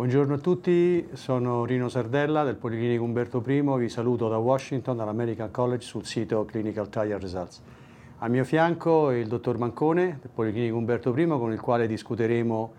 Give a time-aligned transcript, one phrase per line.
[0.00, 5.50] Buongiorno a tutti, sono Rino Sardella del Policlinico Umberto I, vi saluto da Washington, dall'American
[5.50, 7.60] College sul sito Clinical Trial Results.
[8.20, 12.72] Al mio fianco il dottor Mancone del Policlinico Umberto I con il quale discuteremo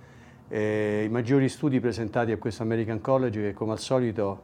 [0.48, 4.42] eh, i maggiori studi presentati a questo American College che come al solito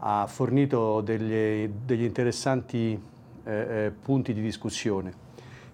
[0.00, 3.00] ha fornito degli, degli interessanti
[3.44, 5.10] eh, eh, punti di discussione.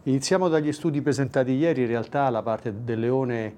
[0.05, 3.55] Iniziamo dagli studi presentati ieri, in realtà la parte del leone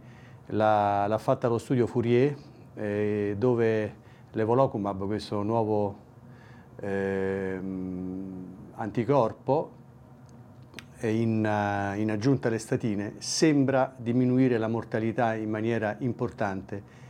[0.46, 2.34] l'ha, l'ha fatta lo studio Fourier,
[2.74, 3.94] eh, dove
[4.30, 5.96] l'Evolocumab, questo nuovo
[6.80, 7.60] eh,
[8.74, 9.80] anticorpo,
[11.00, 17.00] in, in aggiunta alle statine, sembra diminuire la mortalità in maniera importante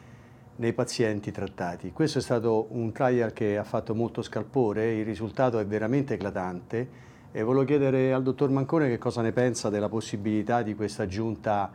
[0.56, 1.92] nei pazienti trattati.
[1.92, 7.10] Questo è stato un trial che ha fatto molto scalpore, il risultato è veramente eclatante
[7.32, 11.72] e volevo chiedere al dottor Mancone che cosa ne pensa della possibilità di questa aggiunta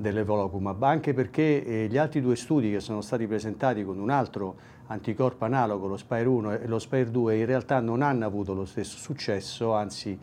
[0.00, 4.56] dell'Evolocumab, anche perché eh, gli altri due studi che sono stati presentati con un altro
[4.86, 8.64] anticorpo analogo, lo Spire 1 e lo Spire 2, in realtà non hanno avuto lo
[8.64, 10.18] stesso successo, anzi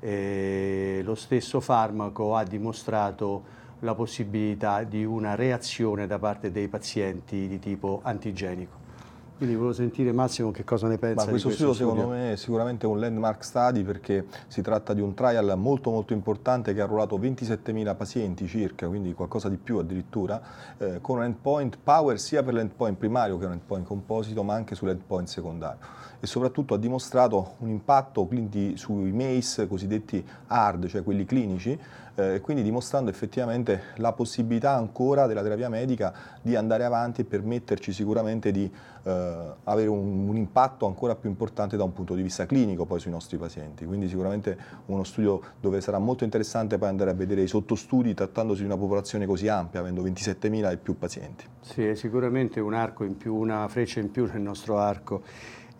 [0.00, 7.46] eh, lo stesso farmaco ha dimostrato la possibilità di una reazione da parte dei pazienti
[7.46, 8.87] di tipo antigenico.
[9.38, 11.22] Quindi volevo sentire Massimo che cosa ne pensa.
[11.22, 15.00] Ma questo, questo studio, secondo me è sicuramente un landmark study perché si tratta di
[15.00, 19.78] un trial molto molto importante che ha arruolato 27.000 pazienti circa, quindi qualcosa di più
[19.78, 20.42] addirittura,
[20.76, 24.74] eh, con un endpoint power sia per l'endpoint primario che un endpoint composito ma anche
[24.74, 25.78] sull'endpoint secondario
[26.20, 31.78] e soprattutto ha dimostrato un impatto quindi sui MACE cosiddetti hard, cioè quelli clinici,
[32.18, 37.92] eh, quindi dimostrando effettivamente la possibilità ancora della terapia medica di andare avanti e permetterci
[37.92, 38.68] sicuramente di
[39.04, 42.98] eh, avere un, un, impatto ancora più importante da un punto di vista clinico poi
[42.98, 43.84] sui nostri pazienti.
[43.84, 48.60] Quindi sicuramente uno studio dove sarà molto interessante poi andare a vedere i sottostudi trattandosi
[48.60, 51.44] di una popolazione così ampia, avendo 27.000 e più pazienti.
[51.60, 55.22] Sì, è sicuramente un arco in più, una freccia in più nel nostro arco.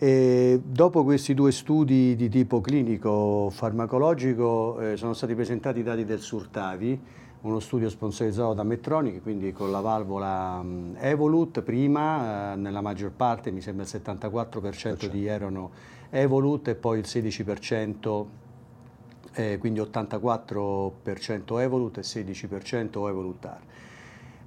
[0.01, 6.05] E dopo questi due studi di tipo clinico farmacologico eh, sono stati presentati i dati
[6.05, 7.01] del Surtavi,
[7.41, 13.11] uno studio sponsorizzato da Medtronic, quindi con la valvola um, Evolut prima, eh, nella maggior
[13.11, 15.09] parte, mi sembra il 74% certo.
[15.09, 15.71] di erano
[16.11, 18.25] Evolut e poi il 16%,
[19.33, 23.59] eh, quindi 84% Evolut e 16% Evolut R.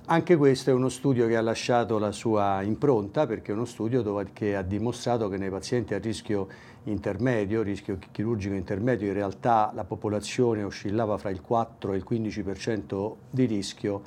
[0.06, 4.02] Anche questo è uno studio che ha lasciato la sua impronta perché è uno studio
[4.02, 6.48] dove, che ha dimostrato che nei pazienti a rischio
[6.86, 13.14] intermedio, rischio chirurgico intermedio, in realtà la popolazione oscillava fra il 4 e il 15%
[13.30, 14.02] di rischio.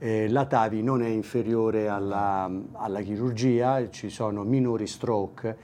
[0.00, 5.56] Eh, la TAVI non è inferiore alla, alla chirurgia, ci sono minori stroke,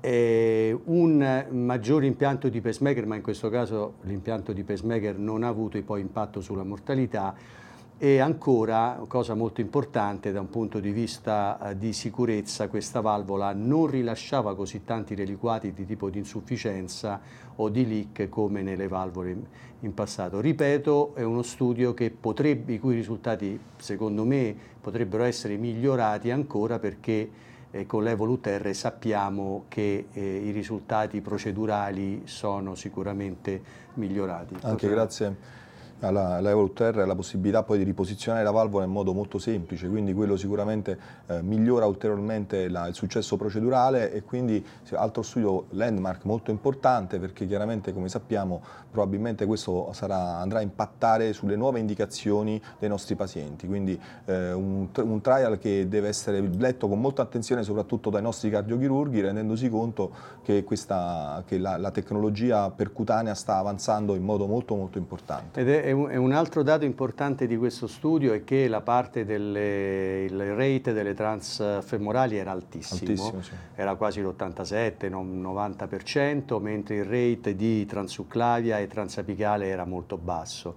[0.00, 5.48] eh, un maggiore impianto di pacemaker, ma in questo caso l'impianto di pacemaker non ha
[5.48, 7.60] avuto poi impatto sulla mortalità,
[8.04, 13.52] e ancora, cosa molto importante da un punto di vista eh, di sicurezza, questa valvola
[13.54, 17.20] non rilasciava così tanti reliquati di tipo di insufficienza
[17.54, 19.36] o di leak come nelle valvole
[19.78, 20.40] in passato.
[20.40, 27.30] Ripeto, è uno studio potrebbe, i cui risultati secondo me potrebbero essere migliorati ancora perché
[27.70, 33.62] eh, con l'Evolut R sappiamo che eh, i risultati procedurali sono sicuramente
[33.94, 34.54] migliorati.
[34.62, 34.92] Anche Cosa...
[34.92, 35.60] grazie
[36.06, 40.12] alla, alla Evoluter la possibilità poi di riposizionare la valvola in modo molto semplice, quindi
[40.12, 46.50] quello sicuramente eh, migliora ulteriormente la, il successo procedurale e quindi altro studio landmark molto
[46.50, 52.88] importante perché chiaramente come sappiamo probabilmente questo sarà, andrà a impattare sulle nuove indicazioni dei
[52.88, 58.10] nostri pazienti, quindi eh, un, un, trial che deve essere letto con molta attenzione soprattutto
[58.10, 60.10] dai nostri cardiochirurghi rendendosi conto
[60.42, 65.60] che, questa, che la, la, tecnologia percutanea sta avanzando in modo molto molto importante.
[65.60, 70.54] Ed è un, un, altro dato importante di questo studio è che la parte del
[70.54, 73.52] rate delle transfemorali era altissimo, altissimo sì.
[73.74, 80.74] era quasi l'87, 90%, mentre il rate di transucclavia e transapicale era molto basso.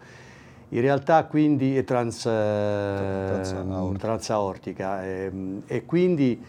[0.70, 6.44] In realtà quindi è trans, transaortica, transaortica ehm, e quindi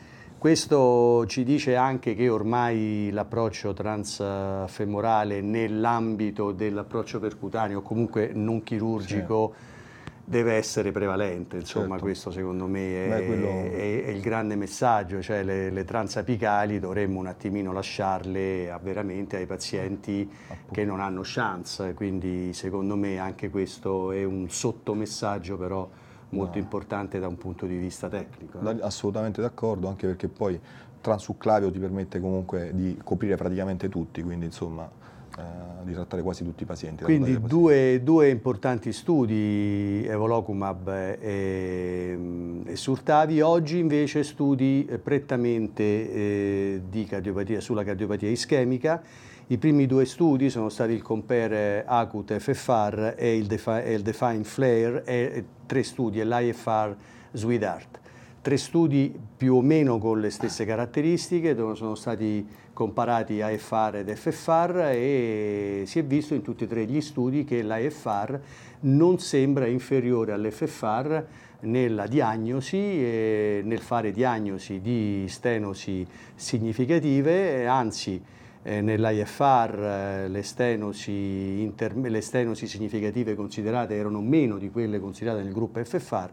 [0.46, 10.10] questo ci dice anche che ormai l'approccio transfemorale nell'ambito dell'approccio percutaneo, comunque non chirurgico, sì.
[10.24, 11.56] deve essere prevalente.
[11.56, 12.04] Insomma, certo.
[12.04, 13.48] questo secondo me è, quello...
[13.48, 19.38] è, è, il grande messaggio, cioè le, le transapicali dovremmo un attimino lasciarle a, veramente
[19.38, 20.72] ai pazienti Appunto.
[20.72, 25.90] che non hanno chance, quindi secondo me anche questo è un sottomessaggio però
[26.30, 26.62] molto no.
[26.62, 28.58] importante da un punto di vista tecnico.
[28.68, 28.78] Eh?
[28.80, 30.58] Assolutamente d'accordo, anche perché poi
[31.00, 34.90] transucclavio ti permette comunque di coprire praticamente tutti, quindi insomma
[35.38, 37.04] eh, di trattare quasi tutti i pazienti.
[37.04, 40.88] Quindi due, due, importanti studi, Evolocumab
[41.20, 42.18] e,
[42.64, 49.02] e Surtavi, oggi invece studi prettamente eh, cardiopatia, sulla cardiopatia ischemica.
[49.48, 54.02] I primi due studi sono stati il Compare Acut FFR e il, Defi- e il
[54.02, 56.96] Define Flare e tre studi, l'IFR
[57.30, 58.00] Sweetheart.
[58.42, 64.12] Tre studi più o meno con le stesse caratteristiche dove sono stati comparati AFR ed
[64.12, 68.40] FFR e si è visto in tutti e tre gli studi che l'AFR
[68.80, 71.24] non sembra inferiore all'FFR
[71.60, 76.04] nella diagnosi, e nel fare diagnosi di stenosi
[76.34, 78.34] significative, anzi
[78.66, 85.44] eh, nell'IFR eh, le, stenosi inter, le stenosi significative considerate erano meno di quelle considerate
[85.44, 86.30] nel gruppo FFR.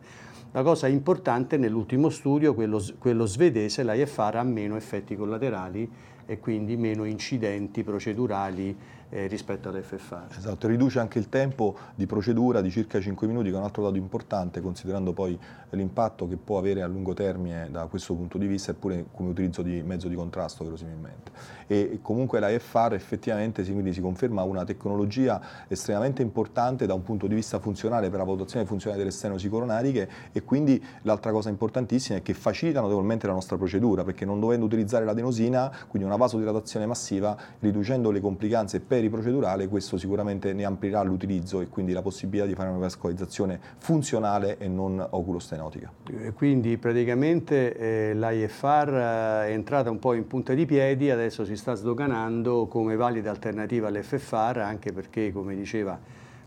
[0.52, 5.88] La cosa importante nell'ultimo studio, quello, quello svedese, l'IFR ha meno effetti collaterali
[6.26, 8.76] e quindi meno incidenti procedurali
[9.14, 10.36] eh, rispetto all'FFR.
[10.36, 13.84] Esatto, riduce anche il tempo di procedura di circa 5 minuti, che è un altro
[13.84, 15.38] dato importante, considerando poi
[15.70, 19.62] l'impatto che può avere a lungo termine da questo punto di vista, eppure come utilizzo
[19.62, 21.32] di mezzo di contrasto verosimilmente.
[21.68, 27.28] E comunque la FR effettivamente si, si conferma una tecnologia estremamente importante da un punto
[27.28, 32.18] di vista funzionale per la valutazione funzionale delle stenosi coronariche e quindi l'altra cosa importantissima
[32.18, 36.88] è che facilita notevolmente la nostra procedura, perché non dovendo utilizzare l'adenosina, quindi una vasodilatazione
[36.88, 42.02] massiva, riducendo le complicanze per criteri procedurale, questo sicuramente ne amplierà l'utilizzo e quindi la
[42.02, 45.92] possibilità di fare una vascolarizzazione funzionale e non oculostenotica.
[46.34, 51.56] Quindi praticamente eh, l'IFR eh, è entrata un po' in punta di piedi, adesso si
[51.56, 56.00] sta sdoganando come valida alternativa all'FFR, anche perché, come diceva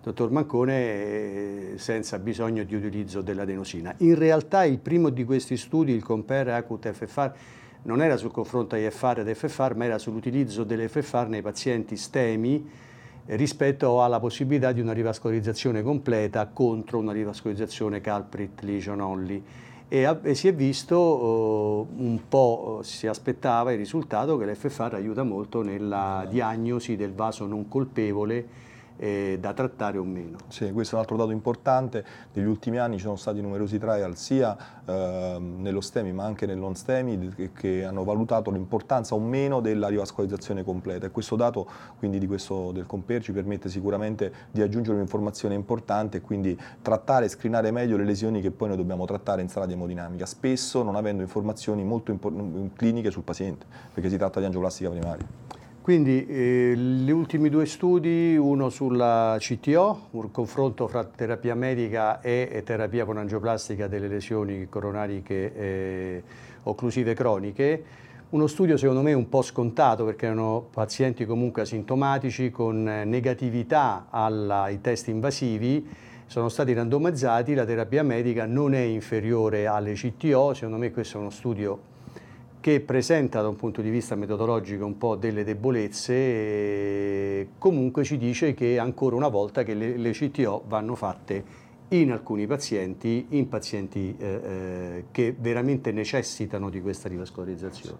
[0.02, 3.94] dottor Mancone, eh, senza bisogno di utilizzo dell'adenosina.
[3.99, 7.31] In realtà il primo di questi studi, il Compare Acut FFR,
[7.87, 12.69] non era sul confronto IFR ed FFR, ma era sull'utilizzo dell'FFR nei pazienti stemi
[13.25, 19.43] eh, rispetto alla possibilità di una rivascolarizzazione completa contro una rivascolarizzazione culprit lesion only.
[19.88, 25.23] E, e si è visto uh, un po', si aspettava il risultato che l'FFR aiuta
[25.23, 28.65] molto nella diagnosi del vaso non colpevole
[28.96, 30.38] eh, da trattare o meno.
[30.48, 32.04] Sì, questo è un altro dato importante.
[32.32, 36.58] Negli ultimi anni ci sono stati numerosi trial sia eh, nello STEMI ma anche nel
[36.58, 41.69] non STEMI che, che hanno valutato l'importanza o meno della rivascolarizzazione completa e questo dato
[41.98, 47.26] quindi di questo, del Comper ci permette sicuramente di aggiungere un'informazione importante e quindi trattare
[47.26, 50.82] e screenare meglio le lesioni che poi noi dobbiamo trattare in sala di emodinamica, spesso
[50.82, 52.16] non avendo informazioni molto
[52.75, 55.26] cliniche sul paziente perché si tratta di angioplastica primaria.
[55.87, 62.61] Quindi eh, gli ultimi due studi, uno sulla CTO, un confronto fra terapia medica e,
[62.67, 66.23] terapia con angioplastica delle lesioni coronariche eh,
[66.65, 67.85] occlusive croniche,
[68.31, 74.62] uno studio secondo me un po' scontato perché erano pazienti comunque asintomatici con negatività alla,
[74.62, 75.87] ai test invasivi,
[76.27, 81.21] sono stati randomizzati, la terapia medica non è inferiore alle CTO, secondo me questo è
[81.21, 81.94] uno studio
[82.66, 88.54] che presenta da un punto di vista metodologico un po' delle debolezze comunque ci dice
[88.54, 91.44] che ancora una volta che le, le CTO vanno fatte
[91.90, 97.99] in alcuni pazienti, in pazienti eh, eh, che veramente necessitano di questa rivascolarizzazione.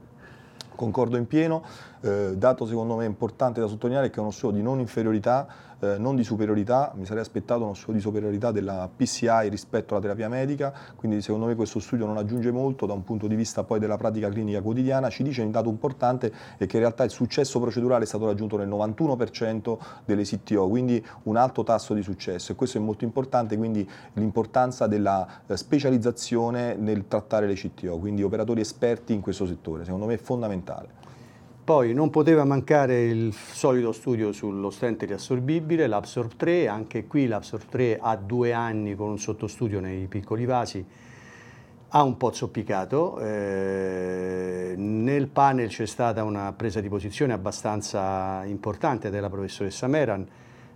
[0.75, 1.63] Concordo in pieno,
[2.01, 5.76] eh, dato secondo me importante da sottolineare è che è uno studio di non inferiorità
[5.81, 10.03] eh, non di superiorità, mi sarei aspettato uno studio di superiorità della PCI rispetto alla
[10.03, 13.65] terapia medica, quindi secondo me questo studio non aggiunge molto da un punto di vista
[13.65, 17.11] poi della pratica clinica quotidiana, ci dice un dato importante è che in realtà il
[17.11, 22.53] successo procedurale è stato raggiunto nel 91% delle CTO, quindi un alto tasso di successo
[22.53, 28.23] e questo è molto importante, quindi l'importanza della eh, specializzazione nel trattare le CTO, quindi
[28.23, 31.06] operatori esperti in questo settore, secondo me è fondamentale.
[31.67, 37.65] Poi non poteva mancare il solito studio sullo stent riassorbibile, l'Absorb 3, anche qui l'Absorb
[37.69, 40.87] 3 ha due anni con un sottostudio nei piccoli vasi,
[41.89, 49.11] ha un po' zoppicato, eh, nel panel c'è stata una presa di posizione abbastanza importante
[49.11, 50.25] della professoressa Meran,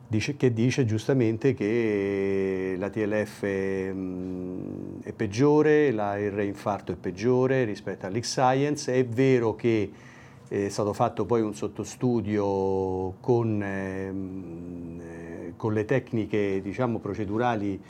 [0.09, 8.92] che dice giustamente che la TLF mm, è peggiore, il reinfarto è peggiore rispetto all'X-Science,
[8.92, 10.09] è vero che
[10.50, 17.80] è stato fatto poi un sottostudio con, ehm, eh, con le tecniche diciamo, procedurali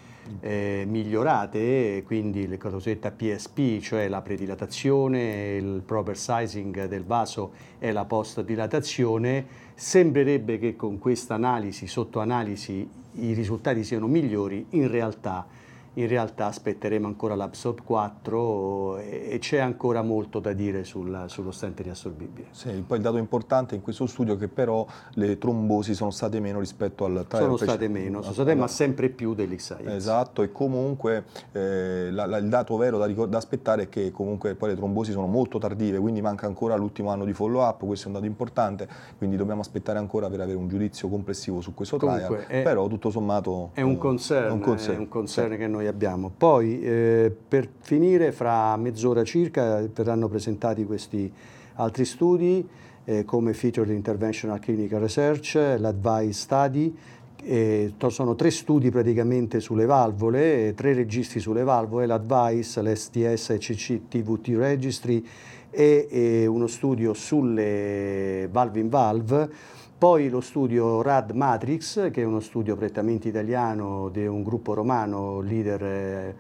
[0.41, 7.93] eh, migliorate, quindi le cosiddette PSP, cioè la predilatazione, il proper sizing del vaso e
[7.93, 9.47] la post-dilatazione.
[9.75, 15.47] Sembrerebbe che con questa analisi, sottoanalisi, i risultati siano migliori, in realtà
[15.95, 21.81] in realtà aspetteremo ancora l'Absorb 4 e, c'è ancora molto da dire sul, sullo stent
[21.81, 22.49] riassorbibile.
[22.53, 26.39] Sì, poi il dato importante in questo studio è che però le trombosi sono state
[26.39, 29.87] meno rispetto al trial Sono state meno, sono state ma sempre più dell'XI.
[29.87, 34.55] Esatto, e comunque eh, la, la, il dato vero da, da, aspettare è che comunque
[34.55, 38.05] poi le trombosi sono molto tardive, quindi manca ancora l'ultimo anno di follow up, questo
[38.05, 41.97] è un dato importante, quindi dobbiamo aspettare ancora per avere un giudizio complessivo su questo
[41.97, 45.53] comunque trial, è, però tutto sommato è un concern, è un concern, è un concern
[45.53, 45.57] sì.
[45.57, 46.31] che noi abbiamo.
[46.37, 51.33] Poi eh, per finire fra mezz'ora circa verranno presentati questi
[51.75, 52.67] altri studi
[53.05, 56.95] eh, come Featured Interventional Clinical Research, l'Advice Study,
[57.43, 64.49] eh, sono tre studi praticamente sulle valvole, tre registri sulle valvole, l'Advice, l'STS, HC, TVT
[64.57, 65.27] Registry
[65.71, 69.51] e, e uno studio sulle valve in valve
[70.01, 75.41] poi lo studio RAD Matrix, che è uno studio prettamente italiano di un gruppo romano,
[75.43, 76.35] leader eh,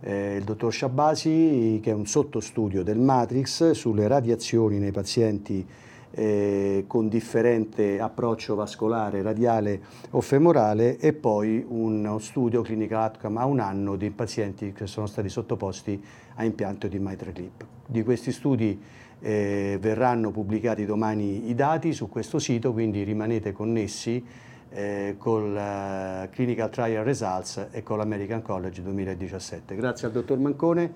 [0.00, 5.66] eh, il dottor Sciabasi, che è un sottostudio del Matrix sulle radiazioni nei pazienti
[6.10, 9.80] eh, con differente approccio vascolare, radiale
[10.10, 15.06] o femorale e poi uno studio clinical outcome a un anno di pazienti che sono
[15.06, 16.04] stati sottoposti
[16.34, 17.64] a impianto di mitral clip.
[17.86, 18.78] Di questi studi
[19.20, 24.24] eh, verranno pubblicati domani i dati su questo sito, quindi rimanete connessi
[24.70, 29.74] eh, con la Clinical Trial Results e con l'American College 2017.
[29.74, 30.92] Grazie al dottor Mancone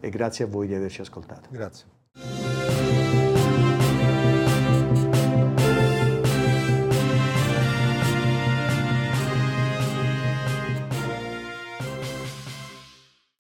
[0.00, 1.48] e grazie a voi di averci ascoltato.
[1.50, 1.93] Grazie.